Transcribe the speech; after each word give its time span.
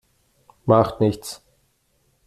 Macht 0.65 0.99
nichts. 0.99 1.45